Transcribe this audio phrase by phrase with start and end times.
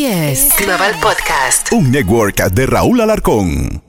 [0.00, 1.72] SBS Global Podcast.
[1.72, 3.82] Un network de Raúl Alarcón.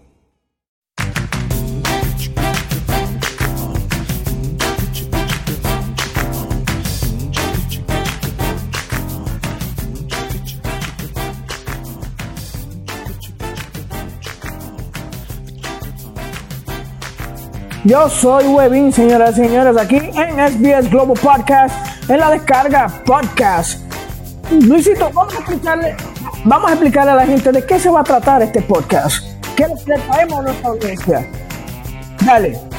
[17.86, 21.74] Yo soy Webin, señoras y señores, aquí en SBS Global Podcast,
[22.10, 23.91] en la descarga podcast.
[24.60, 25.96] Luisito, vamos a explicarle,
[26.44, 29.26] vamos a explicarle a la gente de qué se va a tratar este podcast.
[29.56, 31.28] ¿Qué le traemos a nuestra audiencia?
[32.26, 32.71] Dale.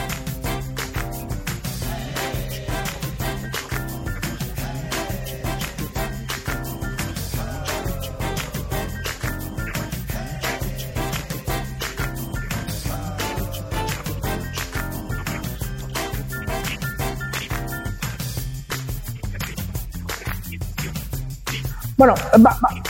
[22.03, 22.83] Bueno, va- va-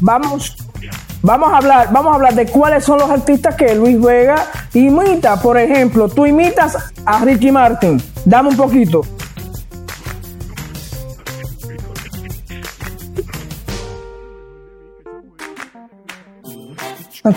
[0.00, 0.56] vamos,
[1.22, 5.40] vamos a hablar, vamos a hablar de cuáles son los artistas que Luis Vega imita.
[5.40, 8.02] Por ejemplo, tú imitas a Ricky Martin.
[8.24, 9.02] Dame un poquito.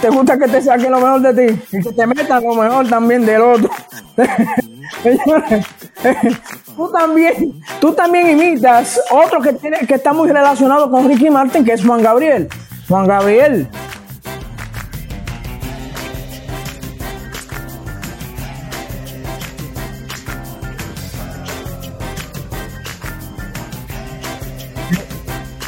[0.02, 1.62] ¿Te gusta que te saquen lo mejor de ti?
[1.78, 3.70] Y que te metan lo mejor también del otro.
[6.76, 11.64] tú también, tú también imitas otro que tiene, que está muy relacionado con Ricky Martin,
[11.64, 12.50] que es Juan Gabriel.
[12.88, 13.68] Juan Gabriel.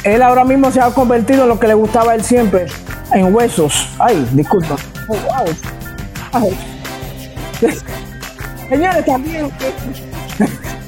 [0.04, 2.66] Él ahora mismo se ha convertido en lo que le gustaba a él siempre,
[3.12, 3.88] en huesos.
[3.98, 4.76] Ay, disculpa.
[5.06, 5.16] Oh.
[6.32, 6.58] Ay.
[8.70, 9.50] Señores, también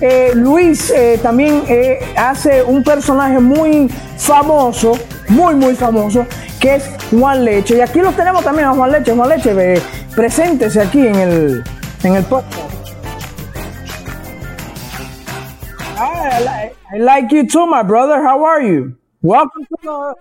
[0.01, 4.93] eh, eh, Luis eh, también eh, hace un personaje muy famoso,
[5.29, 6.27] muy, muy famoso,
[6.61, 7.77] que es Juan Leche.
[7.77, 9.12] Y aquí lo tenemos también a Juan Leche.
[9.15, 9.83] Juan Leche, eh,
[10.15, 11.65] preséntese aquí en el,
[12.03, 12.71] en podcast.
[15.97, 18.22] Ah, I, li- I like you too, my brother.
[18.22, 18.97] How are you?
[19.22, 20.15] Welcome to the.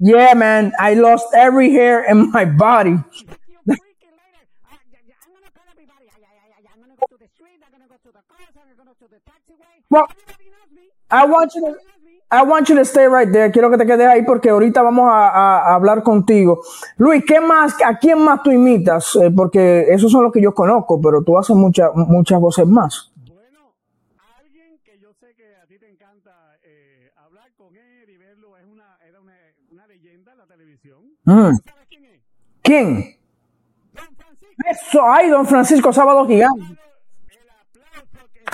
[0.00, 0.72] Yeah, man.
[0.78, 2.98] I lost every hair in my body.
[9.90, 10.06] Well,
[11.10, 11.76] I want you to,
[12.30, 13.50] I want you to stay right there.
[13.50, 16.60] Quiero que te quedes ahí porque ahorita vamos a, a- a hablar contigo.
[16.98, 19.16] Luis, ¿qué más, a quién más tú imitas?
[19.16, 23.10] Eh, porque esos son los que yo conozco, pero tú haces muchas, muchas voces más.
[23.16, 23.72] Bueno,
[24.38, 26.32] alguien que yo sé que a ti te encanta
[26.64, 29.32] eh, hablar con él y verlo, es una, era una,
[29.72, 30.98] una leyenda en la televisión.
[31.24, 31.32] Mm.
[31.64, 32.20] ¿Sabes quién es?
[32.62, 33.16] ¿Quién?
[33.94, 34.62] Don Francisco.
[34.68, 36.62] Eso, ay, don Francisco Sábado Gigante.
[37.30, 38.44] El aplauso que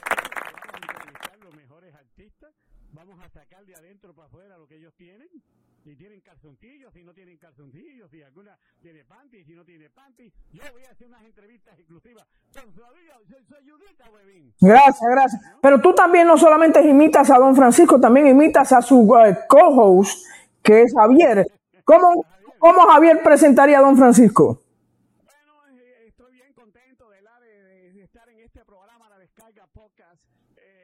[0.00, 2.50] entrevistar los mejores artistas,
[2.92, 5.28] vamos a sacar de adentro para afuera lo que ellos tienen.
[5.82, 10.30] Si tienen calzoncillos, si no tienen calzoncillos, si alguna tiene panty, si no tiene panty.
[10.52, 12.82] Yo voy a hacer unas entrevistas exclusivas con su
[14.12, 14.52] huevín.
[14.60, 15.42] Gracias, gracias.
[15.62, 20.26] Pero tú también no solamente imitas a don Francisco, también imitas a su eh, co-host,
[20.62, 21.46] que es Javier.
[21.84, 22.26] ¿Cómo,
[22.58, 24.62] ¿Cómo Javier presentaría a don Francisco?
[25.24, 30.20] Bueno, eh, estoy bien contento de, la, de estar en este programa, La Descarga Podcast.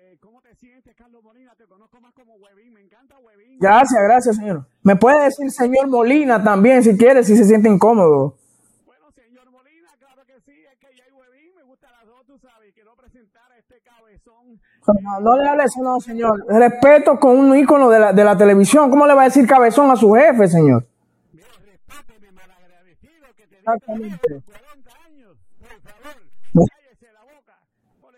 [0.09, 1.53] Eh, ¿Cómo te sientes, Carlos Molina?
[1.57, 3.59] Te conozco más como Huevín, me encanta Huevín.
[3.59, 4.65] Gracias, gracias, señor.
[4.83, 8.37] Me puede decir señor Molina también, si quiere, si se siente incómodo.
[8.85, 12.25] Bueno, señor Molina, claro que sí, es que ya hay Huevín, me gusta las dos,
[12.25, 12.73] tú sabes.
[12.73, 14.61] Quiero presentar a este cabezón.
[15.03, 16.45] No, no le hable eso, no, señor.
[16.49, 18.89] Respeto con un ícono de la, de la televisión.
[18.91, 20.87] ¿Cómo le va a decir cabezón a su jefe, señor?
[21.33, 24.21] Mira, respéteme, malagradecido, que te Exactamente.
[24.29, 26.17] digo 40 años, por favor,
[26.53, 26.63] No.
[26.71, 27.59] cállese la boca.
[28.01, 28.15] Con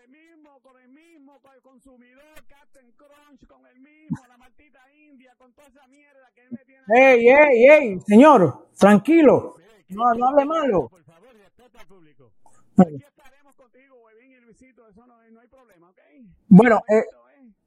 [0.61, 5.51] con el mismo, con el consumidor, Captain Crunch, con el mismo, la martita india, con
[5.53, 6.83] toda esa mierda que él me tiene.
[6.95, 9.55] Ey, ey, ey, señor, tranquilo.
[9.89, 10.89] No, no hable malo.
[10.89, 12.31] Por favor, respeta al público.
[12.77, 15.99] Aquí estaremos contigo, Huevín y Luisito, eso no, no hay problema, ¿ok?
[16.47, 17.03] Bueno, eh,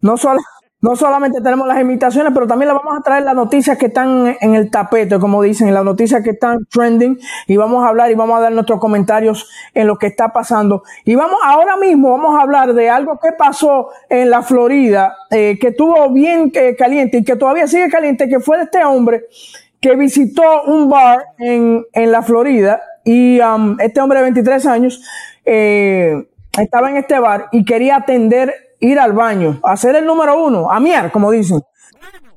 [0.01, 0.41] no, solo,
[0.83, 4.37] no solamente tenemos las imitaciones, pero también le vamos a traer las noticias que están
[4.41, 8.15] en el tapete, como dicen, las noticias que están trending, y vamos a hablar y
[8.15, 10.83] vamos a dar nuestros comentarios en lo que está pasando.
[11.05, 15.57] Y vamos, ahora mismo vamos a hablar de algo que pasó en la Florida, eh,
[15.61, 19.23] que estuvo bien eh, caliente y que todavía sigue caliente, que fue de este hombre
[19.81, 25.03] que visitó un bar en, en la Florida y um, este hombre de 23 años
[25.45, 26.25] eh,
[26.59, 30.81] estaba en este bar y quería atender, ir al baño, hacer el número uno, a
[30.81, 31.61] miar, como dicen.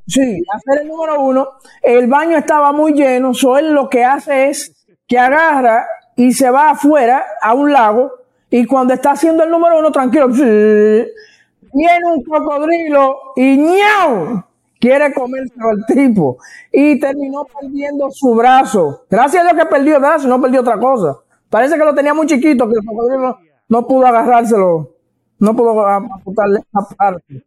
[0.07, 1.47] Sí, hacer el número uno.
[1.81, 6.69] El baño estaba muy lleno, so lo que hace es que agarra y se va
[6.69, 8.12] afuera a un lago
[8.51, 14.44] y cuando está haciendo el número uno tranquilo, viene un cocodrilo y ¡ñau!
[14.80, 16.38] quiere comerse al tipo
[16.71, 19.06] y terminó perdiendo su brazo.
[19.09, 21.18] Gracias a Dios que perdió el brazo, no perdió otra cosa.
[21.50, 24.94] Parece que lo tenía muy chiquito, que el cocodrilo no pudo agarrárselo,
[25.39, 27.43] no pudo amputarle esa parte.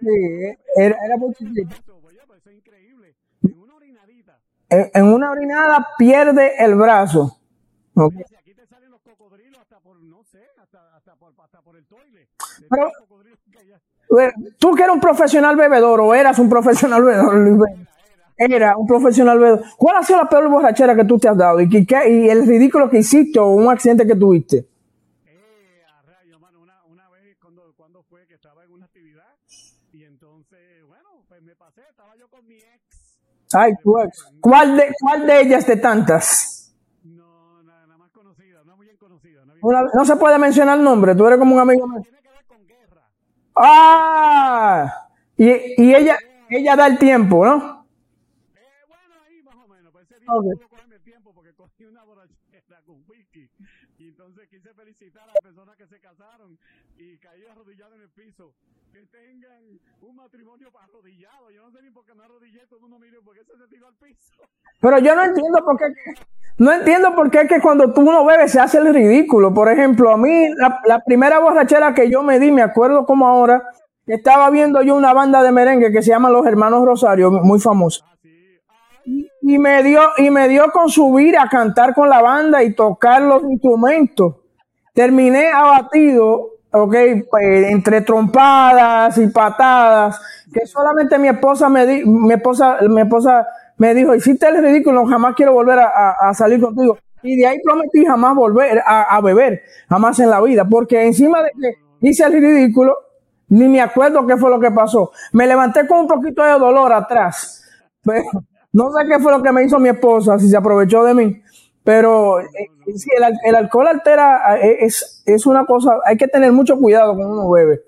[0.00, 1.74] Sí, era, era muy chiquito.
[4.70, 4.90] En.
[4.94, 7.38] En, una orinada pierde el brazo.
[7.94, 8.12] Ok.
[8.26, 11.76] Si aquí te salen los cocodrilos hasta por, no sé, hasta, hasta, por, hasta por
[11.76, 12.28] el toile.
[12.58, 12.90] De Pero-
[14.58, 17.68] Tú que eres un profesional bebedor o eras un profesional bebedor.
[18.36, 19.64] Era un profesional bebedor.
[19.76, 21.60] ¿Cuál ha sido la peor borrachera que tú te has dado?
[21.60, 24.66] ¿Y, qué- y el ridículo que hiciste o un accidente que tuviste?
[25.26, 29.24] Eh, a rayo, mano, una, una vez cuando, cuando fue que estaba en una actividad
[29.92, 33.20] y entonces, bueno, pues me pasé, estaba yo con mi ex.
[33.52, 34.24] Ay, tu ex.
[34.40, 36.74] ¿Cuál de, cuál de ellas de tantas?
[37.04, 39.44] No, nada, nada más conocida, no bien conocida.
[39.44, 42.00] No, bien Una- no se puede mencionar el nombre, tú eres como un amigo mío.
[42.02, 43.02] Tiene que ver con guerra.
[43.54, 45.08] ¡Ah!
[45.36, 45.46] Y,
[45.82, 46.16] y ella,
[46.50, 47.86] ella da el tiempo, ¿no?
[48.54, 49.92] Eh, bueno, ahí más o menos.
[49.92, 50.44] Pues ese día Ok.
[50.44, 53.48] no pudo cogerme tiempo porque cogí una borrachera con whisky.
[54.04, 56.58] Y entonces quise felicitar a las personas que se casaron
[56.98, 58.52] y caí arrodillado en el piso.
[58.92, 61.50] Que tengan un matrimonio arrodillado.
[61.50, 62.66] Yo no sé ni por qué me arrodillé.
[62.68, 64.34] Todo el mundo porque se tiró al piso.
[64.78, 65.86] Pero yo no entiendo por qué.
[66.58, 69.54] No entiendo por qué es que cuando tú uno bebe se hace el ridículo.
[69.54, 73.26] Por ejemplo, a mí, la, la primera borrachera que yo me di, me acuerdo como
[73.26, 73.70] ahora,
[74.06, 78.04] estaba viendo yo una banda de merengue que se llama Los Hermanos Rosario, muy famosa.
[78.12, 78.28] Así.
[78.28, 78.33] Ay,
[79.06, 83.22] Y me dio, y me dio con subir a cantar con la banda y tocar
[83.22, 84.36] los instrumentos.
[84.94, 86.94] Terminé abatido, ok,
[87.30, 90.20] pues, entre trompadas y patadas,
[90.52, 93.46] que solamente mi esposa me di, mi esposa, mi esposa
[93.76, 96.96] me dijo, hiciste el ridículo, jamás quiero volver a, salir contigo.
[97.22, 101.42] Y de ahí prometí jamás volver a, a beber, jamás en la vida, porque encima
[101.42, 102.96] de que hice el ridículo,
[103.48, 105.12] ni me acuerdo qué fue lo que pasó.
[105.32, 107.62] Me levanté con un poquito de dolor atrás.
[108.02, 108.24] Pero
[108.74, 111.42] no sé qué fue lo que me hizo mi esposa, si se aprovechó de mí.
[111.82, 112.46] Pero eh,
[113.16, 117.14] el, al- el alcohol altera, eh, es, es una cosa, hay que tener mucho cuidado
[117.14, 117.80] cuando uno bebe.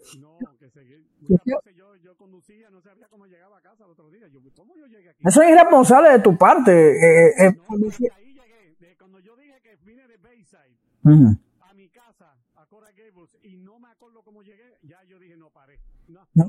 [5.24, 6.70] Eso es irresponsable de tu parte.
[6.72, 8.76] eh, eh, No, conducir- ahí llegué.
[8.78, 11.36] De cuando yo dije que vine de Bayside Ujú.
[11.62, 15.36] a mi casa, a Cora Gables, y no me acuerdo cómo llegué, ya yo dije,
[15.36, 15.78] no, paré.
[16.08, 16.44] No, No.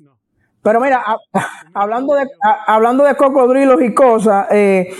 [0.00, 0.18] no.
[0.66, 1.00] Pero mira,
[1.74, 2.26] hablando de
[2.66, 4.92] hablando de cocodrilos y cosas, eh,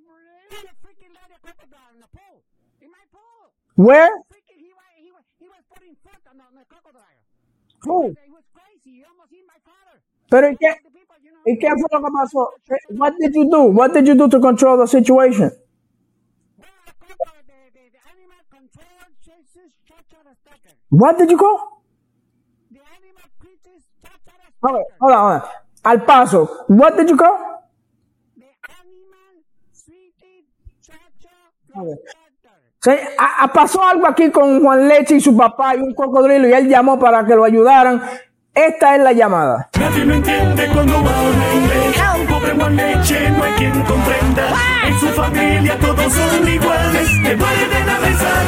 [0.51, 2.41] little freaking little crocodile in the pool.
[2.81, 3.51] In my pool.
[3.75, 4.09] Where?
[4.29, 7.21] Freaking, he was, he was, he was putting foot on the, on the crocodile.
[7.87, 7.99] Who?
[8.25, 8.91] He was crazy.
[8.99, 10.01] He almost hit my father.
[10.29, 12.51] Pero ¿y qué, The people, you know, ¿y qué fue lo que pasó?
[12.69, 13.63] Eh, What did you do?
[13.71, 15.51] What did you do to control the situation?
[16.59, 17.15] well, I called
[17.47, 20.76] the, the, the, the animal control Jesus Chachara Stacker.
[20.89, 21.81] What did you call?
[22.71, 25.49] The animal creatures Chachara Okay, hold on, hold on.
[25.83, 26.49] Al paso.
[26.67, 27.37] What did you call?
[28.35, 28.45] The
[28.81, 29.43] animal
[30.81, 31.95] Chacha Okay.
[32.79, 36.47] Sí, a- a- pasó algo aquí con Juan Leche y su papá y un cocodrilo
[36.47, 38.01] y él llamó para que lo ayudaran.
[38.53, 39.69] Esta es la llamada.
[39.79, 41.97] Nadie lo entiende cuando habla inglés.
[42.29, 44.47] Pobre Juan Leche, no hay quien comprenda.
[44.85, 47.07] En su familia todos son iguales.
[47.23, 48.45] Te pueden a besar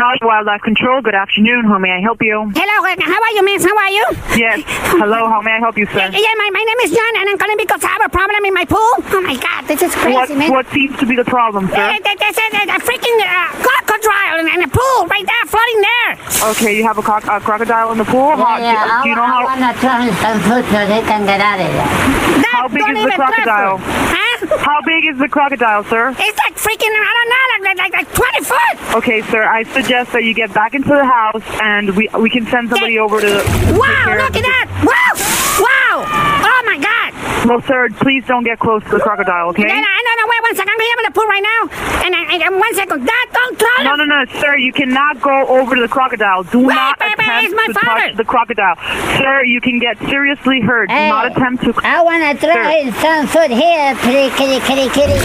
[0.00, 1.02] Technology Wildlife Control.
[1.04, 1.68] Good afternoon.
[1.68, 2.48] How may I help you?
[2.56, 3.60] Hello, uh, how are you, miss?
[3.68, 4.04] How are you?
[4.32, 4.64] Yes.
[4.96, 5.28] Hello.
[5.28, 6.08] How may I help you, sir?
[6.08, 8.54] Yeah, my, my name is John, and I'm calling because I have a problem in
[8.56, 8.80] my pool.
[9.12, 10.48] Oh my God, this is crazy, What man.
[10.56, 11.76] What seems to be the problem, sir?
[12.00, 15.80] there- There's a, a, a freaking uh, crocodile in, in the pool right there, floating
[15.84, 16.10] there.
[16.56, 18.40] Okay, you have a, croc- a crocodile in the pool.
[18.40, 21.04] How, Yeah, do, you know I, how want to tell him some food so they
[21.04, 21.92] can get out of there.
[22.40, 23.76] That How big is the crocodile?
[23.84, 24.29] Huh?
[24.48, 26.10] How big is the crocodile, sir?
[26.10, 28.96] It's like freaking, I don't know, like, like, like 20 foot.
[28.96, 29.42] Okay, sir.
[29.44, 32.98] I suggest that you get back into the house, and we we can send somebody
[32.98, 33.42] over to.
[33.76, 34.66] Wow, look at that.
[34.84, 35.14] Wow,
[35.60, 36.04] wow.
[36.06, 37.10] Oh my God.
[37.48, 39.64] Well, sir, please don't get close to the crocodile, okay?
[39.66, 41.60] Yeah, I don't know, wait one second, I'm gonna the pool right now.
[42.04, 44.56] And, and, and one second, Dad, don't try No, no, no, sir.
[44.56, 46.42] You cannot go over to the crocodile.
[46.44, 48.00] Do Wait, not wait, wait, attempt it's my to father.
[48.12, 48.76] touch the crocodile,
[49.16, 49.42] sir.
[49.44, 50.88] You can get seriously hurt.
[50.90, 51.08] Do Hey.
[51.08, 51.72] not attempt to.
[51.82, 55.18] I want to try some food here, kitty, kitty, kitty, kitty.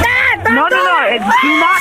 [0.00, 1.06] Dad, don't No, no, do no.
[1.06, 1.20] it.
[1.20, 1.78] it- Do not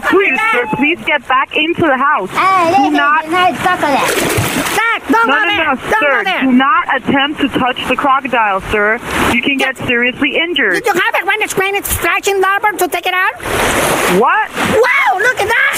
[0.00, 0.76] follow the crocodile to you, sir.
[0.76, 2.30] Please get back into the house.
[2.30, 3.24] Hey, Do not.
[3.24, 4.00] is a nice chocolate.
[4.74, 5.64] Dad, don't No, go no, there.
[5.64, 6.10] no, don't sir.
[6.18, 6.40] go there.
[6.42, 8.98] Do not attempt to touch the crocodile, sir.
[9.32, 10.74] You can get seriously injured.
[10.74, 13.34] Did you have it when the screen is flashing, Norbert, to take it out?
[14.20, 14.50] What?
[14.54, 15.74] Wow, look at that!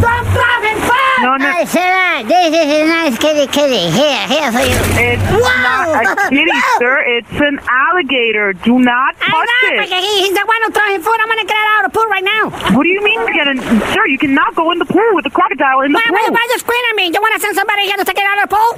[0.00, 1.09] Don't drop it, fun!
[1.20, 1.50] No, no.
[1.52, 3.92] Hey, Sarah, this is a nice kitty, kitty.
[3.92, 4.78] Here, here for you.
[4.96, 5.92] It's Wow.
[5.92, 6.60] not a kitty, No.
[6.80, 6.96] sir.
[7.20, 8.52] It's an alligator.
[8.54, 10.00] Do not I touch know, it.
[10.00, 11.18] he, he's the one who throwing food.
[11.20, 12.48] I'm gonna get out of the pool right now.
[12.72, 13.60] What do you mean you're getting,
[13.92, 14.06] sir?
[14.08, 16.34] You cannot go in the pool with the crocodile in the Why, why, pool.
[16.40, 17.04] why you screaming at me?
[17.12, 18.70] You wanna send somebody here to take it out of the pool?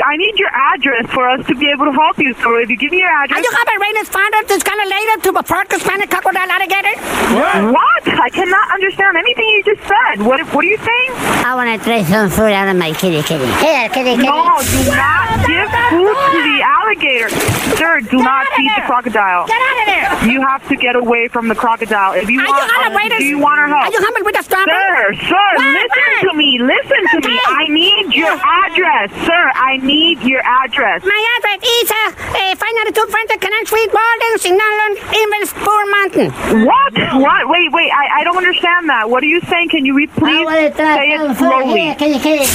[0.00, 2.32] I need your address for us to be able to help you.
[2.40, 2.60] sir.
[2.64, 5.14] if you give me your Are address, you having Raina's father this kind of later
[5.28, 6.96] to the park Hispanic crocodile alligator?
[7.68, 8.02] what?
[8.08, 10.24] I cannot understand anything you just said.
[10.24, 10.40] What?
[10.54, 11.10] What are you saying?
[11.44, 13.46] I want to try some food out of my kitty, kitty.
[13.58, 14.22] Here, kitty, kitty.
[14.22, 17.28] No, do not give food to the alligator,
[17.74, 18.00] sir.
[18.00, 19.46] Do not feed the crocodile.
[19.46, 20.30] Get out of there!
[20.30, 22.14] You have to get away from the crocodile.
[22.14, 23.18] If you want, uh, Raina's?
[23.18, 23.86] do you want our help?
[23.86, 25.16] Are you having with the strawberry?
[25.16, 26.60] Sir, sir, listen to me.
[26.62, 27.40] Listen to me.
[27.46, 29.42] I need your address, sir.
[29.54, 31.02] I need your address.
[31.04, 31.96] My address is uh,
[32.36, 36.28] uh, 592 French Canal Street, Walden, Signalan, Inverspur Mountain.
[36.66, 36.92] What?
[37.22, 37.42] What?
[37.48, 37.90] Wait, wait.
[37.92, 39.08] I, I don't understand that.
[39.10, 39.68] What are you saying?
[39.70, 41.80] Can you re- I please want to try say it slowly?
[41.80, 42.46] here, kitty, kitty.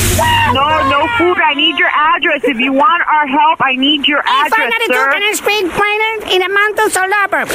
[0.54, 1.38] No, no food.
[1.42, 2.44] I need your address.
[2.44, 5.12] If you want our help, I need your address, 592 sir.
[5.12, 7.48] Canal Street, Plainer, in the mountains Suburb.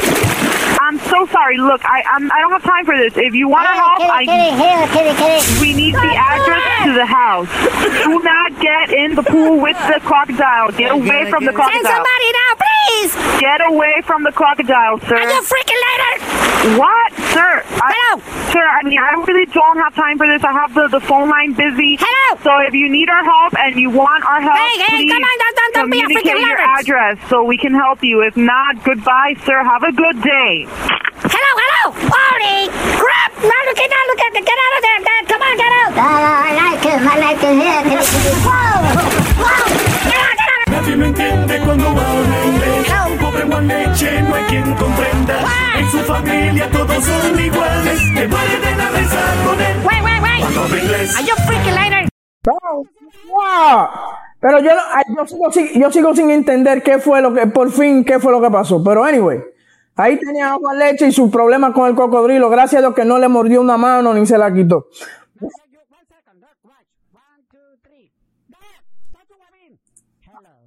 [0.81, 1.59] I'm so sorry.
[1.59, 3.13] Look, I I'm, I don't have time for this.
[3.17, 5.61] If you want our Hey, help, kitty, I kitty, here, kitty, kitty.
[5.61, 7.51] we need the address to the house.
[7.91, 10.71] Do not get in the pool with the crocodile.
[10.73, 11.83] Get away from the crocodile.
[11.83, 13.13] Send somebody now, please!
[13.41, 15.17] Get away from the crocodile, sir.
[15.17, 16.13] Are you freaking later?
[16.79, 17.63] What, sir?
[17.83, 18.23] I, Hello?
[18.53, 20.43] Sir, I mean, I really don't have time for this.
[20.45, 21.97] I have the, the phone line busy.
[21.99, 22.39] Hello?
[22.45, 25.23] So if you need our help and you want our help, Hey, hey, please come
[25.23, 26.81] on, don't- don't- don't be a freaking your Lawrence.
[26.83, 28.23] address so we can help you.
[28.23, 29.63] If not, goodbye, sir.
[29.65, 30.67] Have a good day.
[31.23, 31.85] Hello, hello!
[32.11, 32.69] Holy
[32.99, 33.31] crap!
[33.39, 34.45] Now look at that, look at that!
[34.45, 34.90] Get out of there,
[40.71, 42.93] Nadie me entiende cuando hablo inglés.
[43.11, 45.41] Un pobre Juan Leche no hay quien comprenda.
[45.77, 47.99] En su familia todos son iguales.
[48.15, 49.77] Te muerden a besar con él.
[49.85, 50.41] Wait, wait, wait!
[50.41, 51.17] Cuando hablo inglés.
[51.17, 52.09] Are you freaking later?
[52.43, 52.83] Pero,
[53.29, 53.89] wow.
[54.41, 54.71] Pero yo,
[55.17, 58.31] yo, sigo, sin- yo sigo sin entender qué fue lo que, por fin, qué fue
[58.33, 58.83] lo que pasó.
[58.83, 59.41] Pero anyway,
[59.97, 62.49] ahí tenía a Juan Leche y su problema con el cocodrilo.
[62.49, 64.87] Gracias a Dios que no le mordió una mano ni se la quitó.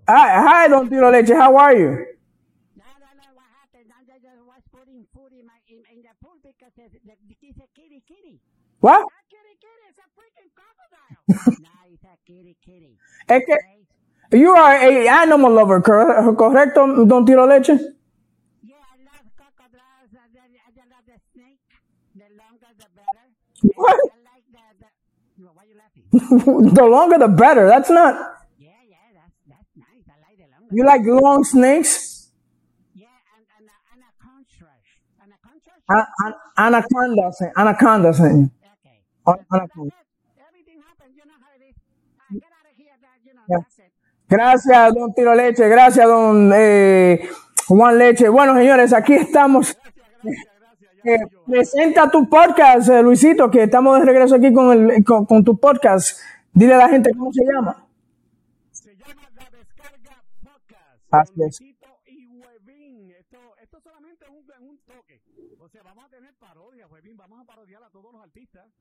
[0.06, 1.88] Hi, hi, Don Tiro Leche, how are you?
[2.76, 3.88] No, no, no, what happened?
[3.88, 7.56] I just was putting food in, my, in, in the pool because the, the, it's
[7.56, 8.42] a kitty kitty.
[8.82, 9.00] What?
[9.00, 11.56] Not kitty kitty, it's a freaking crocodile!
[11.64, 13.00] no, it's a kitty kitty.
[13.30, 17.70] Es que you are a animal lover, cor- correcto, Don Tiro Leche?
[17.70, 20.12] Yeah, I love crocodiles.
[20.20, 21.64] I, I, I love the snake.
[22.16, 23.24] The longer, the better.
[23.76, 23.96] What?
[23.96, 25.48] I like the, the...
[25.48, 26.74] Why are you laughing?
[26.76, 27.68] the longer the better.
[27.68, 28.43] That's not.
[30.74, 32.12] You like long snakes?
[35.90, 38.50] An- an- anaconda, sen- anaconda, sen.
[38.80, 39.00] Okay.
[39.28, 39.94] An- anaconda.
[40.48, 41.76] Everything happens, you know how it is.
[42.32, 43.20] Get out of here, Dad.
[43.26, 43.58] You know, Yeah.
[43.60, 43.92] that's it.
[44.30, 45.68] Gracias, don Tiro Leche.
[45.70, 47.30] Gracias, don eh,
[47.68, 48.30] Juan Leche.
[48.30, 49.78] Bueno, señores, aquí estamos.
[51.06, 55.44] Eh, presenta tu podcast, eh, Luisito, que estamos de regreso aquí con, el, con, con
[55.44, 56.18] tu podcast.
[56.54, 57.86] Dile a la gente cómo se llama.
[58.72, 60.24] Se llama La Descarga
[61.14, 61.32] Podcast.
[61.32, 61.60] Así con es.
[61.60, 63.12] Luisito y Huevín.
[63.12, 65.22] Esto, esto solamente es un, es un toque.
[65.60, 67.18] O sea, vamos a tener parodias, Huevín.
[67.18, 68.72] Vamos a parodiar a todos los artistas,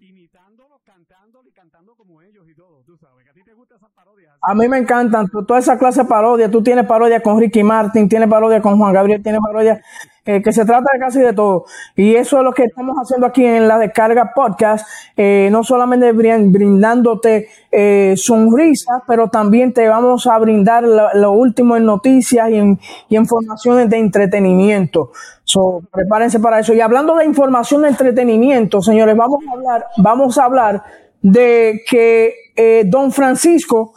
[0.00, 2.82] imitándolos, cantándolos y cantando como ellos y todo.
[2.84, 4.31] Tú sabes que a ti te gustan esas parodias.
[4.44, 6.50] A mí me encantan to- toda esa clase de parodia.
[6.50, 9.80] Tú tienes parodia con Ricky Martin, tienes parodia con Juan Gabriel, tienes parodia
[10.24, 11.64] eh, que se trata de casi de todo.
[11.96, 14.86] Y eso es lo que estamos haciendo aquí en la Descarga Podcast.
[15.16, 21.32] Eh, no solamente brin- brindándote eh, sonrisas, pero también te vamos a brindar lo, lo
[21.32, 25.12] último en noticias y en y informaciones de entretenimiento.
[25.44, 26.72] So, prepárense para eso.
[26.74, 30.82] Y hablando de información de entretenimiento, señores, vamos a hablar, vamos a hablar
[31.20, 33.92] de que eh, Don Francisco,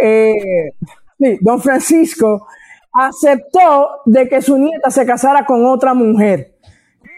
[0.00, 0.72] eh,
[1.40, 2.46] Don Francisco
[2.92, 6.56] aceptó de que su nieta se casara con otra mujer.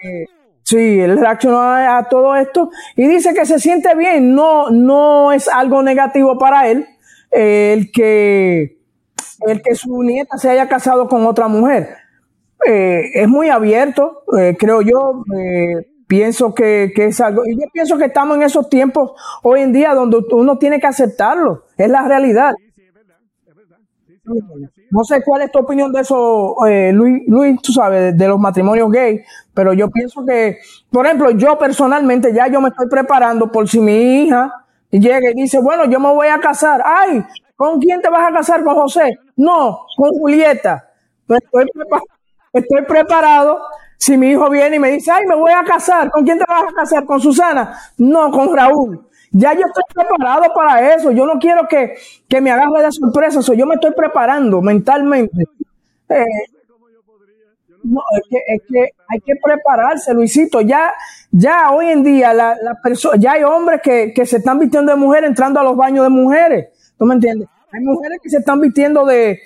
[0.04, 0.26] Eh,
[0.62, 5.32] sí, él reaccionó a, a todo esto y dice que se siente bien, no, no
[5.32, 6.86] es algo negativo para él
[7.32, 8.78] eh, el que
[9.46, 11.96] el que su nieta se haya casado con otra mujer.
[12.66, 15.24] eh, es muy abierto, eh, creo yo.
[16.06, 19.12] pienso que, que es algo, y yo pienso que estamos en esos tiempos
[19.42, 22.52] hoy en día donde uno tiene que aceptarlo, es la realidad.
[22.58, 23.78] Sí, sí, es verdad, es verdad.
[23.78, 24.11] Sí, sí, claro que sí.
[24.24, 28.38] No sé cuál es tu opinión de eso, eh, Luis, Luis, tú sabes, de, los
[28.38, 29.20] matrimonios gay,
[29.52, 30.58] pero yo pienso que,
[30.90, 34.52] por ejemplo, yo personalmente ya yo me estoy preparando por si mi hija
[34.90, 36.82] llega y dice, bueno, yo me voy a casar.
[36.84, 37.24] Ay,
[37.56, 38.62] ¿con quién te vas a casar?
[38.62, 39.18] ¿Con José?
[39.36, 40.88] No, con Julieta.
[41.26, 41.66] Pues Estoy,
[42.52, 43.60] estoy preparado.
[43.96, 46.44] Si mi hijo viene y me dice, ay, me voy a casar, ¿con quién te
[46.48, 47.04] vas a casar?
[47.06, 47.76] ¿Con Susana?
[47.98, 49.08] No, con Raúl.
[49.32, 51.10] Ya yo estoy preparado para eso.
[51.10, 51.94] Yo no quiero que,
[52.28, 53.42] que me agarre de sorpresa.
[53.42, 55.44] So, yo me estoy preparando mentalmente.
[56.08, 56.24] Eh,
[57.84, 60.60] no, es que, es que hay que prepararse, Luisito.
[60.60, 60.92] Ya,
[61.32, 62.78] ya hoy en día la, la
[63.18, 66.10] ya hay hombres que, que se están vistiendo de mujer entrando a los baños de
[66.10, 66.68] mujeres.
[66.96, 67.48] ¿Tú me entiendes?
[67.72, 69.40] Hay mujeres que se están vistiendo de,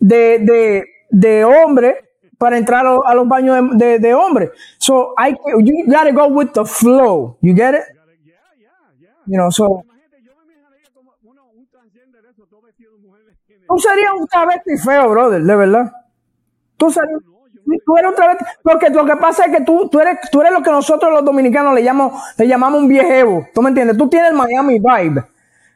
[0.00, 1.94] de, de, de hombres
[2.36, 4.50] para entrar a, los- a los baños de, de, de hombres.
[4.78, 7.38] So, I, you gotta go with the flow.
[7.40, 7.97] You get it?
[9.28, 9.84] You know, so,
[13.68, 15.92] tú serías un travesti feo, brother, de verdad.
[16.76, 17.20] Tú serías,
[17.84, 20.52] tú eres un travesti, porque lo que pasa es que tú, tú eres, tú eres
[20.52, 23.46] lo que nosotros los dominicanos le llamamos, le llamamos un viejevo.
[23.54, 23.96] ¿Tú me entiendes?
[23.96, 25.24] Tú tienes el Miami vibe.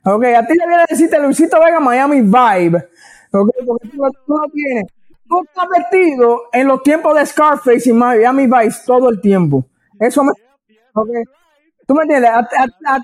[0.05, 2.89] Ok, a ti debería decirte Luisito Vega Miami vibe.
[3.33, 4.85] Ok, porque tú, tú lo tienes.
[5.29, 9.65] Tú estás vestido en los tiempos de Scarface y Miami Vice todo el tiempo.
[9.99, 10.33] Eso me,
[10.95, 11.09] ok.
[11.87, 12.31] ¿Tú me entiendes?
[12.31, 13.03] A- a- a-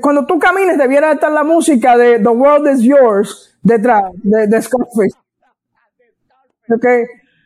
[0.00, 5.16] cuando tú camines debiera estar la música de The World is Yours detrás de, Scarface.
[6.68, 7.04] Okay.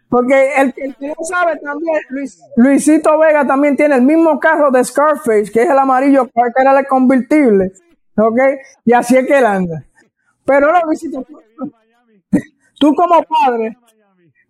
[0.08, 4.82] Porque el, que no sabe también, Luis- Luisito Vega también tiene el mismo carro de
[4.82, 7.72] Scarface, que es el amarillo, que era el convertible.
[8.16, 8.38] ¿Ok?
[8.84, 9.84] Y así es que él anda.
[10.44, 11.24] Pero no, Luisito,
[12.78, 13.76] tú, como padre,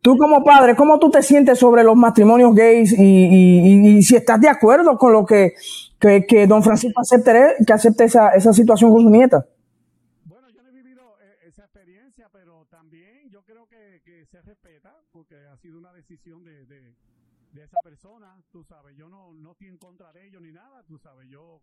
[0.01, 4.49] tú como padre, ¿cómo tú te sientes sobre los matrimonios gays y si estás de
[4.49, 5.53] acuerdo con lo que,
[6.01, 9.45] que, que don Francisco acepte, que acepte esa, esa situación con su nieta?
[10.25, 14.41] Bueno, yo no he vivido eh, esa experiencia, pero también yo creo que, que se
[14.41, 16.95] respeta porque ha sido una decisión de, de,
[17.63, 20.97] esa persona, tú sabes, yo no, no estoy en contra de ellos ni nada, tú
[20.99, 21.61] sabes, yo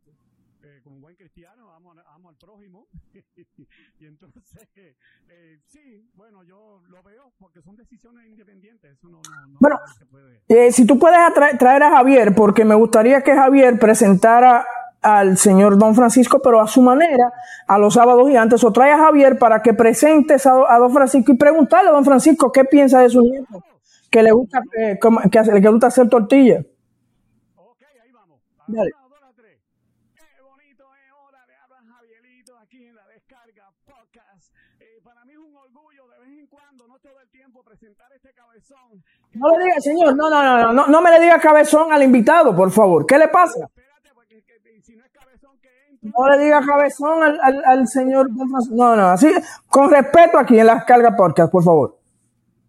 [0.87, 2.87] como buen cristiano amo, al prójimo
[3.99, 4.43] y entonces
[4.75, 9.79] eh, sí, bueno, yo lo veo porque son decisiones independientes, eso no, no, no Bueno,
[10.09, 10.41] puede.
[10.47, 11.19] Eh, si tú puedes
[11.59, 14.65] traer a Javier, porque me gustaría que Javier presentara
[15.01, 17.31] al señor Don Francisco, pero a su manera,
[17.67, 20.91] a los sábados y antes, o trae a Javier para que presentes a, a Don
[20.91, 23.63] Francisco y preguntarle a Don Francisco qué piensa de su nieto,
[24.09, 24.97] que le gusta, eh,
[25.31, 26.65] que, le gusta hacer tortillas.
[27.55, 28.41] Ok, ahí vamos.
[28.67, 28.91] Dale.
[28.97, 29.59] una, dos, a tres.
[30.15, 34.53] Qué bonito es hora de hablar Javierito aquí en la descarga podcast.
[34.79, 38.11] Eh, para mí es un orgullo de vez en cuando, no todo el tiempo, presentar
[38.13, 38.46] este cabezón.
[39.33, 42.01] No le diga, señor, no, no, no, no, no, no me le diga cabezón al
[42.03, 43.05] invitado, por favor.
[43.05, 43.69] ¿Qué le pasa?
[46.01, 48.75] No le diga cabezón al, al, al señor Don Francisco.
[48.75, 49.31] No, no, así,
[49.67, 51.99] con respeto aquí en la carga podcast, por favor.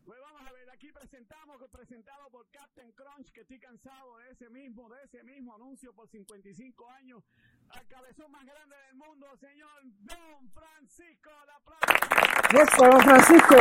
[0.05, 4.51] Pues vamos a ver, aquí presentamos, presentado por Captain Crunch, que estoy cansado de ese
[4.51, 7.23] mismo, de ese mismo anuncio por 55 años.
[7.71, 9.71] Al cabezón más grande del mundo, señor
[10.03, 11.31] Don Francisco.
[11.47, 12.63] La aplauso.
[12.63, 13.57] Eso, Don Francisco.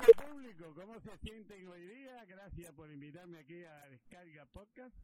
[0.00, 2.24] querido público, ¿cómo se sienten hoy día?
[2.28, 4.94] Gracias por invitarme aquí a Descarga Podcast.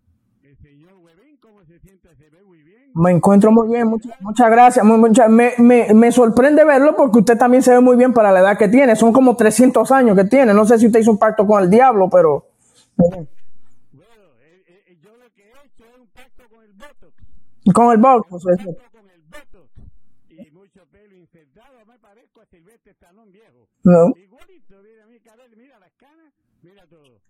[0.43, 2.15] El señor Webin, ¿cómo se siente?
[2.17, 2.82] Se ve muy bien.
[2.95, 4.85] Me encuentro muy bien, muchas, muchas gracias.
[4.85, 8.31] muy- muchas- me, me, me sorprende verlo porque usted también se ve muy bien para
[8.33, 8.97] la edad que tiene.
[8.97, 10.53] Son como 300 años que tiene.
[10.53, 12.47] No sé si usted hizo un pacto con el diablo, pero...
[12.97, 13.27] Bueno,
[14.43, 17.15] eh, yo lo que he hecho es un pacto con el Botox.
[17.75, 18.27] Con el box.
[18.29, 18.53] pues, con
[19.11, 19.71] el Botox.
[20.29, 21.79] Y mucho pelo insertado.
[21.87, 23.67] Me parezco a Silvestre Stallone viejo.
[23.85, 24.13] No.
[24.17, 25.07] Igualito, mira
[25.57, 26.33] mira las canas.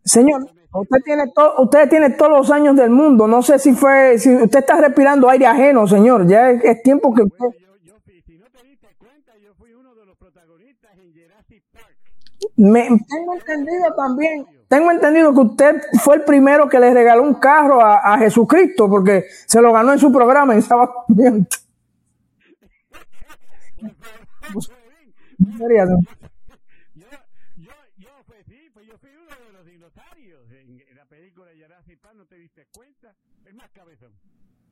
[0.05, 0.43] Señor,
[0.73, 3.27] usted tiene, to- usted tiene todos los años del mundo.
[3.27, 4.19] No sé si fue...
[4.19, 6.27] Si usted está respirando aire ajeno, señor.
[6.27, 7.47] Ya es, es tiempo que usted...
[7.61, 11.13] Yo, yo, fui- si no te diste cuenta, yo fui uno de los protagonistas en
[11.13, 11.97] Jurassic Park.
[12.57, 17.35] Me, tengo entendido también, tengo entendido que usted fue el primero que le regaló un
[17.35, 21.57] carro a, a Jesucristo porque se lo ganó en su programa en Sábado Viento.
[25.59, 25.99] Sería, ¿no?
[26.95, 27.07] Yo,
[27.57, 31.47] yo, yo, pues sí, pues yo fui uno de los dinosaurios en, en la película
[31.51, 33.15] de Jurassic Park, ¿no te diste cuenta?
[33.47, 34.13] Es más cabezón.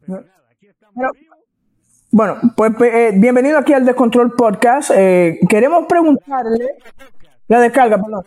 [0.00, 0.20] Pero No.
[0.20, 1.38] nada, aquí estamos Pero- vivos.
[2.12, 4.90] Bueno, pues eh, bienvenido aquí al Descontrol Podcast.
[4.94, 6.76] Eh, queremos preguntarle,
[7.48, 8.24] la descarga, perdón.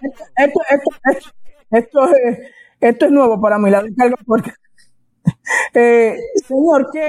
[0.00, 1.30] Esto, esto, esto, esto,
[1.70, 2.38] esto es,
[2.80, 4.56] esto es nuevo para mí, la descarga Podcast.
[5.74, 7.08] Eh, señor, ¿qué,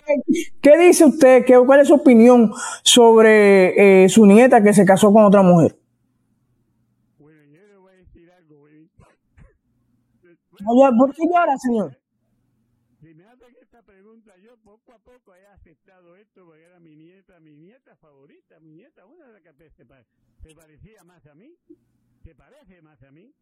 [0.62, 1.46] qué dice usted?
[1.46, 2.52] ¿Qué, ¿Cuál es su opinión
[2.84, 5.76] sobre eh, su nieta que se casó con otra mujer?
[7.18, 8.88] Bueno, yo le voy a decir algo, güey.
[10.24, 10.38] Oye,
[10.98, 11.98] ¿Por qué llora, señor?
[13.02, 16.96] Si me hacen esta pregunta, yo poco a poco he aceptado esto porque era mi
[16.96, 19.86] nieta, mi nieta favorita, mi nieta, una de las que se,
[20.44, 21.56] se parecía más a mí,
[22.24, 23.34] se parece más a mí.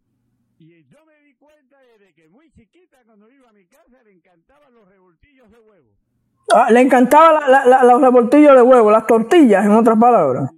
[0.57, 4.11] Y yo me di cuenta desde que muy chiquita, cuando iba a mi casa, le
[4.13, 5.89] encantaban los revoltillos de huevo.
[6.53, 10.49] Ah, le encantaba la- la- la- los revoltillos de huevo, las tortillas, en otras palabras.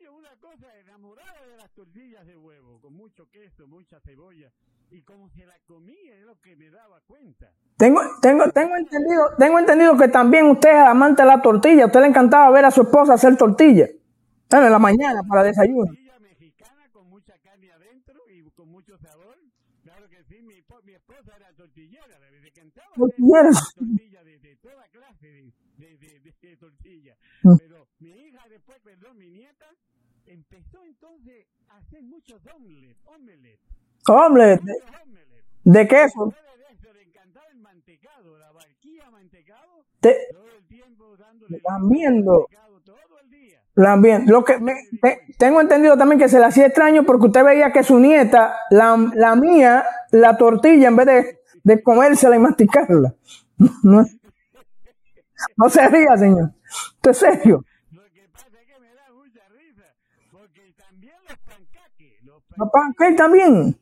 [0.00, 4.00] Sí, los revoltillos, una cosa enamorada de las tortillas de huevo, con mucho queso, mucha
[4.00, 4.50] cebolla.
[4.90, 7.52] Y como se la comía, es lo que me daba cuenta.
[7.76, 11.84] Tengo, tengo, tengo entendido, tengo entendido que también usted es amante de la tortilla.
[11.84, 13.86] A usted le encantaba ver a su esposa hacer tortilla.
[14.50, 15.86] Bueno, en la mañana para desayuno.
[15.86, 19.36] tortilla mexicana con mucha carne adentro y con mucho sabor.
[19.84, 23.50] Claro que sí, mi, po- mi esposa era tortillera, le le encantaba hacer Tortillera.
[23.76, 27.16] tortilla de, de toda clase de, de, de, de- de tortilla.
[27.44, 27.56] Mm.
[27.58, 29.66] Pero mi hija después, perdón, mi nieta,
[30.32, 33.60] empezó entonces a hacer muchos omelets, omelets,
[34.08, 34.74] Hombre, de,
[35.64, 36.32] de queso.
[37.52, 42.32] El mantecado, la barquilla mantecado, Te- todo el tiempo dándole Lambiendo.
[42.48, 43.60] mantecado todo el día.
[43.74, 47.44] También, lo que me- te- tengo entendido también que se le hacía extraño porque usted
[47.44, 52.38] veía que su nieta la, la mía la tortilla en vez de, de comérsela y
[52.40, 53.14] masticarla.
[53.82, 54.04] No,
[55.56, 56.50] no se ría, señor.
[56.96, 57.64] ¿Esto es serio?
[57.92, 59.84] Lo que pasa es que me da mucha risa,
[60.30, 60.72] porque
[61.10, 63.80] también los pancaques, los ¿Los pancakes también?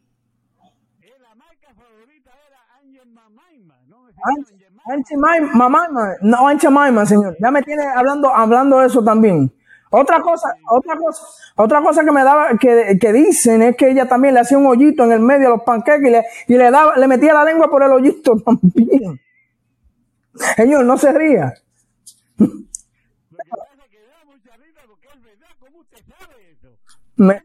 [1.03, 4.07] Eh, la marca favorita era Angel Mamaima, ¿no?
[4.07, 5.89] Angel Anchi Maima, mamá,
[6.23, 7.37] no, Ancha Maima, señor.
[7.41, 9.53] Ya me tiene hablando, hablando eso también.
[9.91, 11.23] Otra cosa, otra cosa,
[11.57, 14.67] otra cosa que me daba, que, que dicen es que ella también le hacía un
[14.67, 17.45] hoyito en el medio a los panqueques y le, y le daba, le metía la
[17.45, 19.21] lengua por el hoyito también.
[20.57, 21.55] Señor, no se ría.
[22.39, 26.69] Lo que pasa es que da mucha risa porque es verdad, ¿cómo usted sabe eso?
[27.19, 27.43] No no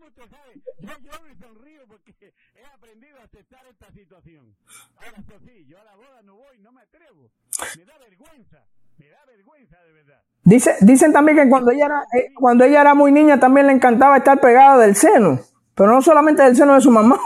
[10.43, 13.73] dice, dicen también que cuando ella era, eh, cuando ella era muy niña también le
[13.73, 15.39] encantaba estar pegada del seno,
[15.75, 17.19] pero no solamente del seno de su mamá.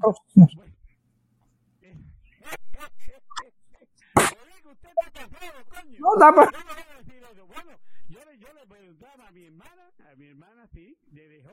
[0.00, 0.16] Coño.
[5.98, 7.46] No, está pa- ¿Cómo va a decir eso?
[7.46, 7.70] Bueno,
[8.08, 11.52] yo le, yo le preguntaba a mi hermana, a mi hermana sí, le dejó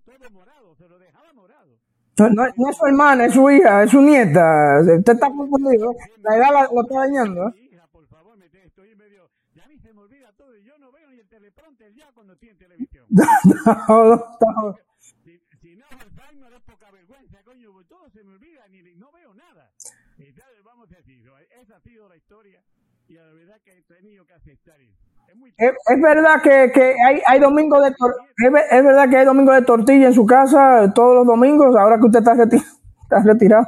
[0.00, 1.78] todo morado, se lo dejaba morado.
[2.18, 4.80] No, no es- su hermana, es su hija, es su nieta.
[4.80, 5.92] Usted está confundido.
[6.22, 7.48] La edad la- lo está dañando.
[7.56, 10.76] Hija, por favor, me estoy medio, ya a mí se me olvida todo y yo
[10.78, 13.06] no veo ni el teleprompter ya cuando estoy en televisión.
[13.88, 14.76] No, no, no.
[15.24, 19.10] Si, si no es Alzheimer es poca vergüenza, coño, todo se me olvida, ni no
[19.12, 19.70] veo nada.
[20.18, 21.22] Entonces, vamos a decir,
[21.60, 22.62] esa ha sido la historia
[23.12, 24.76] y la verdad que he tenido que aceptar.
[24.80, 29.24] Es Es, verdad que, que hay, hay domingo de tor- es, es verdad que hay
[29.26, 33.66] domingo de tortilla en su casa todos los domingos, ahora que usted está, está retirado.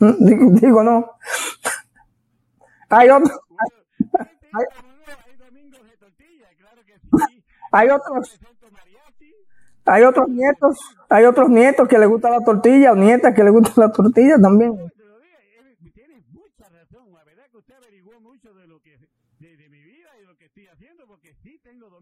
[0.00, 1.12] Mm, Digo, digo, no.
[2.90, 3.32] Hay otro,
[4.52, 4.66] Hay,
[7.72, 8.38] hay otros,
[9.84, 13.52] hay otros nietos, hay otros nietos que les gusta la tortilla o nietas que les
[13.52, 14.72] gusta la tortilla también.
[14.96, 18.80] te lo digo, eh, tienes mucha razón, la verdad que usted averiguó mucho de lo
[18.80, 18.98] que,
[19.38, 22.01] de, de mi vida y lo que estoy haciendo, porque sí tengo domingos de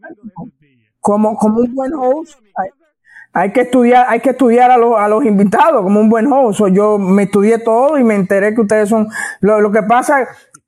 [0.99, 2.37] Como, como un buen host,
[3.33, 6.61] hay, que estudiar, hay que estudiar a los, a los invitados como un buen host.
[6.71, 9.07] Yo me estudié todo y me enteré que ustedes son,
[9.39, 10.27] lo, lo que pasa,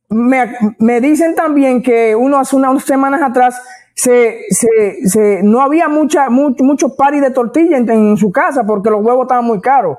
[0.10, 3.62] me, me dicen también que uno hace unas semanas atrás
[3.96, 8.90] se, se, se, no había mucha, mu- muchos paris de tortilla en, su casa porque
[8.90, 9.98] los huevos estaban muy caros.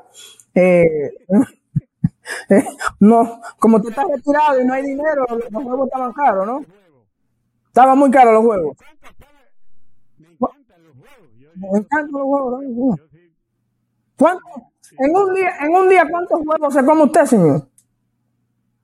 [0.55, 0.85] Eh,
[2.51, 2.65] eh,
[3.01, 6.65] no, como tú estás retirado y no hay dinero, los huevos estaban caros, ¿no?
[7.67, 8.77] Estaban muy caros los huevos.
[10.19, 11.31] Me encantan los huevos.
[11.39, 12.63] Yo, yo, Me encantan los huevos.
[12.65, 12.97] ¿no?
[12.97, 13.33] yo sí,
[14.17, 14.63] ¿Cuántos?
[14.99, 17.69] En un día, en un día, ¿cuántos huevos se come usted, señor?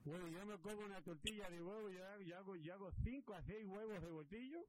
[0.05, 3.43] bueno, yo me como una tortilla de huevo, hago- yo hago, yo hago cinco a
[3.43, 4.61] seis huevos de botillo,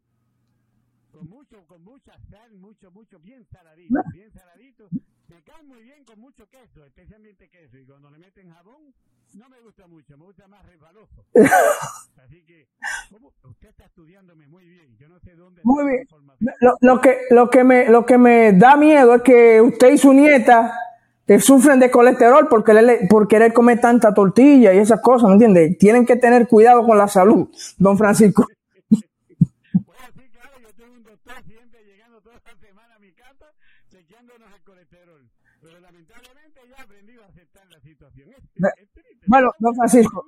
[1.11, 4.87] con mucho, con mucha sal, mucho, mucho, bien saladito, bien saladito.
[5.27, 8.93] Me cae muy bien con mucho queso, especialmente queso, y cuando le meten jabón,
[9.34, 11.26] no me gusta mucho, me gusta más resbaloso.
[12.24, 12.67] Así que,
[13.12, 13.32] ¿cómo?
[13.44, 16.08] usted está estudiándome muy bien, yo no sé dónde Muy bien.
[16.60, 19.98] Lo, lo que, lo, que me, lo que me da miedo es que usted y
[19.98, 20.74] su nieta
[21.32, 25.36] eh, sufren de colesterol por querer, por querer comer tanta tortilla y esas cosas, ¿me
[25.36, 25.78] entiende?
[25.80, 28.46] Tienen que tener cuidado con la salud, don Francisco.
[31.86, 33.54] Llegando toda la semana a mi casa,
[33.89, 35.30] chequeándonos el colesterol.
[35.62, 36.40] Pero lamentablemente
[36.82, 38.30] he aprendido a aceptar la situación.
[38.30, 39.26] Es, Le- es triste.
[39.28, 40.26] Bueno, don Francisco,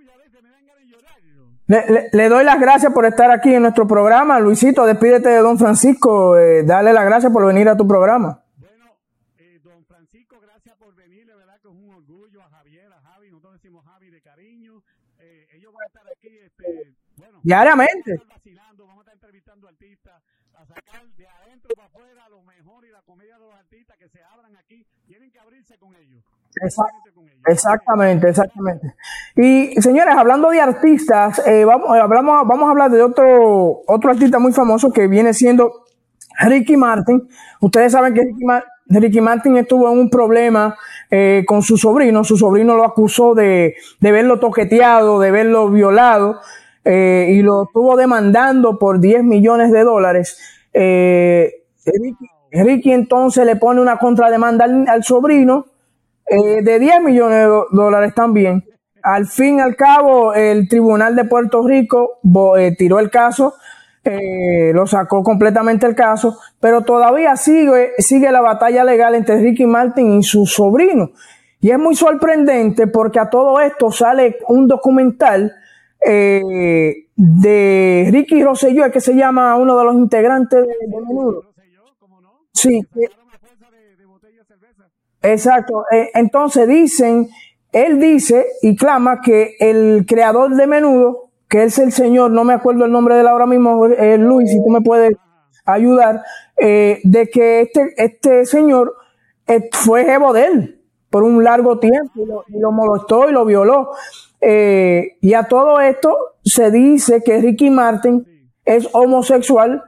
[1.67, 4.39] le, le- le doy las gracias por estar aquí en nuestro programa.
[4.39, 6.37] Luisito, despídete de don Francisco.
[6.37, 8.43] eh, dale las gracias por venir a tu programa.
[8.57, 8.97] Bueno,
[9.37, 13.01] eh, don Francisco, gracias por venir, de verdad que es un orgullo a Javier, a
[13.01, 14.83] Javi, nosotros decimos Javi de cariño.
[15.19, 18.11] Eh, ellos van a estar aquí, este, bueno, Diariamente.
[18.11, 20.21] vamos a estar vacilando, vamos a estar entrevistando artistas,
[20.55, 24.09] a sacar de adentro para afuera lo mejor y la comedia de los artistas que
[24.09, 26.23] se abran aquí, tienen que abrirse con ellos.
[26.63, 26.93] Exact-.
[27.45, 28.93] Exactamente, exactamente.
[29.35, 34.11] Y señores, hablando de artistas, eh, vamos, eh, hablamos, vamos a hablar de otro, otro
[34.11, 35.83] artista muy famoso que viene siendo
[36.39, 37.27] Ricky Martin.
[37.59, 40.77] Ustedes saben que Ricky, Ma- Ricky Martin estuvo en un problema
[41.11, 42.23] eh, con su sobrino.
[42.23, 46.39] Su sobrino lo acusó de, de verlo toqueteado, de verlo violado,
[46.85, 50.37] eh, y lo estuvo demandando por 10 millones de dólares.
[50.73, 51.51] Eh,
[51.85, 55.65] Ricky, Ricky entonces le pone una contrademanda al, al sobrino
[56.27, 58.63] eh, de 10 millones de dólares también.
[59.01, 62.19] Al fin y al cabo, el Tribunal de Puerto Rico
[62.57, 63.53] eh, tiró el caso,
[64.05, 69.65] eh, lo sacó completamente el caso, pero todavía sigue, sigue la batalla legal entre Ricky
[69.65, 71.11] Martin y su sobrino.
[71.59, 75.53] Y es muy sorprendente porque a todo esto sale un documental
[76.05, 81.43] eh, de Ricky Rosselló, que se llama uno de los integrantes de, de Menudo.
[82.53, 84.83] Sí, que- Sacaron a fuerza de, de botella de cerveza.
[85.23, 85.85] Exacto.
[85.91, 87.29] Eh, entonces dicen,
[87.71, 92.53] él dice y clama que el creador de Menudo, que es el señor, no me
[92.53, 95.13] acuerdo el nombre de él ahora mismo, eh, Luis, si tú me puedes
[95.65, 96.23] ayudar,
[96.57, 98.95] eh, de que este, este señor
[99.47, 103.33] eh, fue jevo de él por un largo tiempo y lo, y lo molestó y
[103.33, 103.91] lo violó.
[104.41, 108.25] Y a todo esto se dice que Ricky Martin
[108.65, 109.83] es homosexual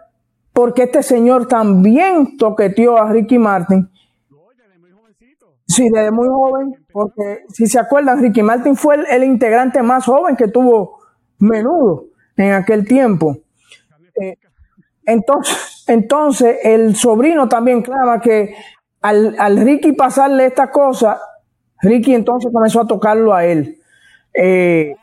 [0.54, 3.90] porque este señor también toqueteó a Ricky Martin
[4.32, 5.55] Oye, de muy jovencito.
[5.68, 10.36] Sí, desde muy joven, porque si se acuerdan, Ricky Martin fue el, integrante más joven
[10.36, 11.00] que tuvo
[11.40, 12.06] menudo
[12.38, 13.38] en aquel tiempo.
[14.22, 14.38] Eh,
[15.06, 18.56] entonces, entonces, el sobrino también clama que
[19.02, 21.20] al, al Ricky pasarle esta cosa,
[21.82, 23.78] Ricky entonces comenzó a tocarlo a él.
[24.34, 24.96] Eh,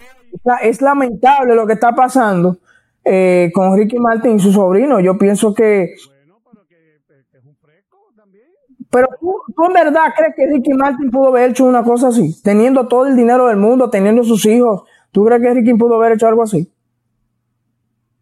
[0.63, 2.59] es lamentable lo que está pasando
[3.05, 5.01] eh, con Ricky Martin y su sobrino.
[5.01, 8.49] Yo pienso que Bueno, pero que, que es un fresco también.
[8.93, 12.41] Pero tú, tú en verdad crees que Ricky Martin pudo haber hecho una cosa así,
[12.43, 14.83] teniendo todo el dinero del mundo, teniendo sus hijos.
[15.11, 16.71] ¿Tú crees que Ricky pudo haber hecho algo así?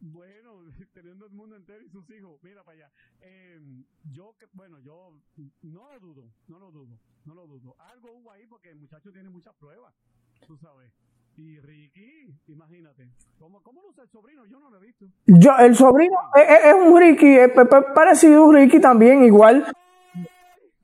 [0.00, 0.62] Bueno,
[0.94, 2.90] teniendo el mundo entero y sus hijos, mira para allá.
[3.22, 3.59] Eh,
[4.12, 5.11] yo, bueno, yo
[5.62, 7.74] no lo dudo, no lo dudo, no lo dudo.
[7.92, 9.92] Algo hubo ahí porque el muchacho tiene muchas pruebas,
[10.46, 10.90] tú sabes.
[11.37, 14.44] Y Ricky, imagínate, ¿cómo, cómo luce el sobrino?
[14.46, 15.06] Yo no lo he visto.
[15.26, 19.24] Yo, el sobrino es, es- es un Ricky, es pe- parecido a un Ricky también,
[19.24, 19.64] igual.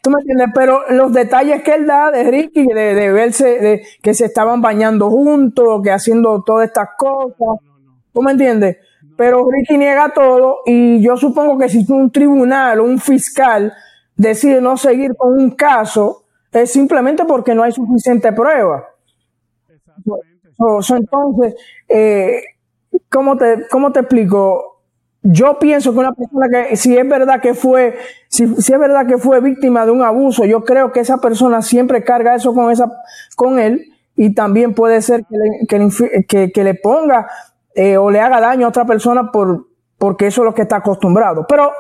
[0.07, 0.51] ¿Tú me entiendes?
[0.55, 4.63] Pero los detalles que él da de Ricky, de, de verse, de que se estaban
[4.63, 7.59] bañando juntos, que haciendo todas estas cosas.
[8.13, 8.77] ¿Tú me entiendes?
[9.17, 13.73] Pero Ricky niega todo y yo supongo que si un tribunal o un fiscal
[14.15, 18.85] decide no seguir con un caso, es simplemente porque no hay suficiente prueba.
[19.69, 21.01] Exactamente.
[21.01, 21.57] Entonces,
[21.89, 22.45] eh,
[23.11, 24.76] ¿cómo, te, ¿cómo te explico?
[25.29, 27.97] Yo pienso que una persona que, si es verdad que fue,
[28.29, 31.63] si, si es verdad que fue víctima de un abuso, yo creo que esa persona
[31.63, 32.91] siempre carga eso con esa,
[33.35, 35.79] con él y también puede ser que le, que
[36.39, 37.29] le que- le ponga
[37.75, 39.67] eh, o le haga daño a otra persona por,
[39.99, 41.45] porque eso es lo que está acostumbrado.
[41.49, 41.73] Pero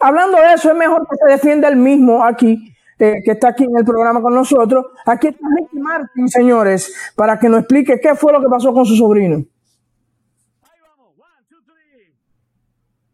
[0.00, 3.64] hablando de eso, es mejor que se defienda él mismo aquí, eh, que está aquí
[3.64, 4.86] en el programa con nosotros.
[5.06, 8.84] Aquí está Ricky Martin, señores, para que nos explique qué fue lo que pasó con
[8.84, 9.36] su sobrino.
[9.36, 12.12] Ahí vamos, one, two, three.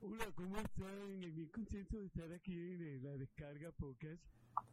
[0.02, 1.20] Hola, ¿cómo están?
[1.20, 4.20] Bien contento de estar aquí en la descarga podcast.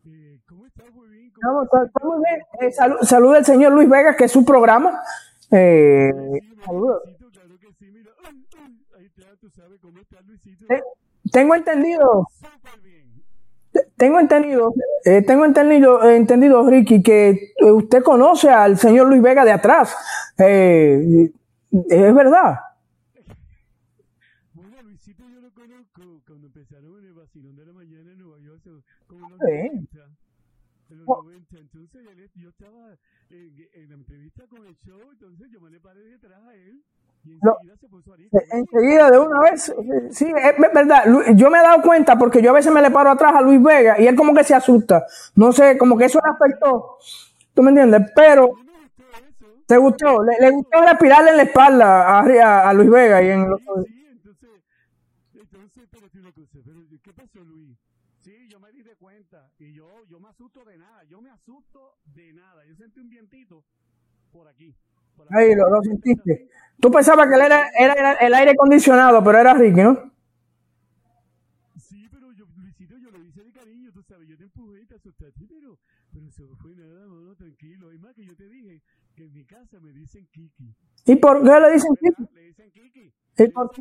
[0.08, 1.32] Eh, ¿Cómo estás, muy bien?
[1.32, 2.40] ¿Cómo Vamos, está- está muy bien.
[2.62, 5.00] Eh, al señor Luis Vega, que es su programa.
[5.52, 6.12] Eh,
[6.64, 7.02] claro
[7.60, 8.12] que sí, mira.
[8.24, 10.66] Ay, ay, ahí está, tú sabes cómo está Luisito.
[10.74, 10.82] Eh,
[11.32, 13.24] tengo entendido, Súper bien.
[13.98, 14.74] tengo entendido,
[15.06, 19.96] eh, tengo entendido, eh, entendido, Ricky, que usted conoce al señor Luis Vega de atrás.
[20.38, 21.32] Eh,
[21.90, 22.60] es verdad.
[24.54, 28.40] Bueno, Luisito yo lo conozco cuando empezaron en el vacilón de la mañana en Nueva
[28.40, 28.70] York, hace
[29.08, 29.70] como en los Sí.
[29.70, 30.00] 90.
[30.90, 31.24] En los Oh.
[31.24, 31.58] 90.
[31.58, 32.90] Entonces él- yo estaba
[33.30, 36.84] en, en la entrevista con el show, entonces yo me le paré detrás a él
[37.24, 38.18] y enseguida se puso a
[38.52, 39.74] Enseguida, de una vez,
[40.12, 41.04] sí, es ver- verdad.
[41.36, 43.62] Yo me he dado cuenta porque yo a veces me le paro atrás a Luis
[43.64, 45.06] Vega y él como que se asusta.
[45.36, 46.98] No sé, como que eso le afectó.
[47.54, 48.12] ¿Tú me entiendes?
[48.16, 48.66] Pero, No.
[49.66, 50.24] ¿te gustó?
[50.24, 53.60] Le, le gustó respirarle en la espalda a, a- Luis Vega y en los...
[53.60, 54.50] Sí, entonces,
[55.34, 56.08] entonces, pero
[57.04, 57.76] ¿qué pasó, Luis?
[58.26, 59.52] Sí, yo me di de cuenta.
[59.60, 61.04] Y yo, yo me asusto de nada.
[61.04, 62.66] Yo me asusto de nada.
[62.66, 63.64] Yo sentí un vientito
[64.32, 64.76] por aquí.
[65.16, 65.36] por aquí.
[65.38, 66.50] Ahí lo, lo sentiste.
[66.80, 70.12] Tú pensabas que era, era, era el aire acondicionado, pero era Ricky, ¿no?
[71.78, 74.28] Sí, pero yo, Luisito, yo lo hice de cariño, tú sabes.
[74.28, 75.78] Yo te empujé y te asustaste, pero,
[76.12, 77.92] pero eso no fue nada, mano, tranquilo.
[77.92, 78.82] Es más que yo te dije
[79.16, 80.74] que en mi casa me dicen Kiki.
[81.06, 82.28] ¿Y por qué le dicen Kiki?
[82.34, 83.14] Le dicen Kiki.
[83.38, 83.72] ¿Y por.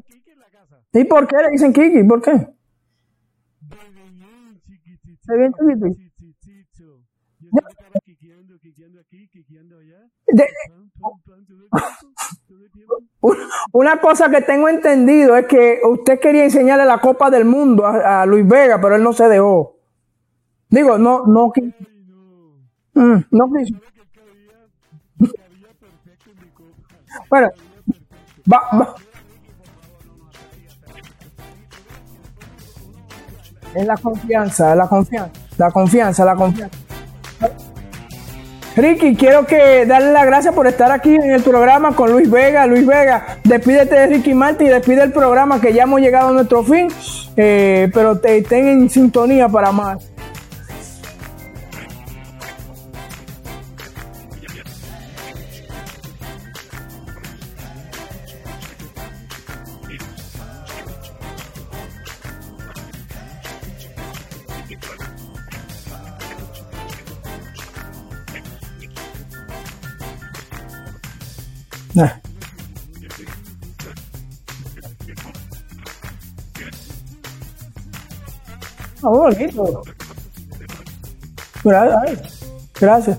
[0.93, 2.05] ¿Y por qué le dicen Kiki?
[2.05, 2.55] ¿Por qué?
[5.33, 5.53] Bien.
[10.27, 10.47] De-
[11.27, 11.37] todo
[12.65, 12.97] el tiempo.
[13.73, 18.23] una- cosa que tengo entendido es que usted quería enseñarle la Copa del Mundo a,
[18.23, 19.77] a Luis Vega, pero él no se dejó.
[20.69, 21.53] Digo, no, no,
[22.95, 23.03] no.
[23.03, 23.81] mm, no quiso.
[27.31, 27.49] Bueno,
[28.53, 28.95] va- va-
[33.75, 36.79] Es la confianza, la confianza, la confianza, la confianza.
[38.77, 42.67] Ricky, quiero que darle las gracias por estar aquí en el programa con Luis Vega.
[42.67, 46.33] Luis Vega, despídete de Ricky Martin y despide el programa que ya hemos llegado a
[46.33, 46.89] nuestro fin,
[47.37, 50.14] eh, pero te, estén en sintonía para más.
[82.81, 83.19] Gracias.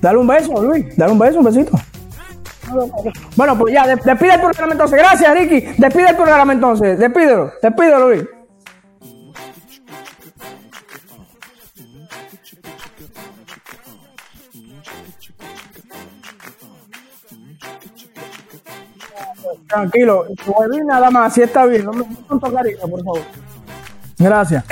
[0.00, 0.96] Dale un beso, Luis.
[0.96, 1.72] Dale un beso, un besito.
[3.36, 4.98] Bueno, pues ya, de- despide el programa entonces.
[4.98, 5.60] Gracias, Ricky.
[5.76, 6.98] Despide el programa entonces.
[6.98, 7.52] Despídelo.
[7.62, 8.24] Despídelo, Luis.
[19.68, 20.26] Tranquilo.
[20.84, 21.34] Nada más.
[21.34, 21.84] Si está bien.
[21.84, 23.20] No me tanto cariño, por favor.
[24.18, 24.64] Gracias.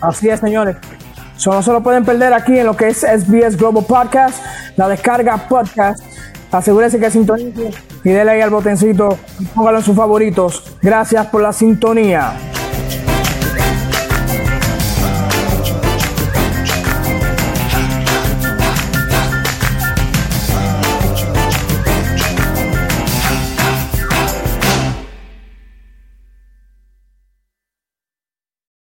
[0.00, 0.76] Así es, señores.
[1.36, 4.44] Eso no se lo pueden perder aquí en lo que es SBS Global Podcast,
[4.76, 6.02] la descarga podcast.
[6.50, 7.70] Asegúrense que sintonice
[8.04, 10.76] y denle ahí al botoncito y póngalo en sus favoritos.
[10.82, 12.32] Gracias por la sintonía.